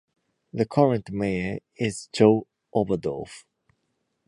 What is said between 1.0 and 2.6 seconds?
mayor is Joe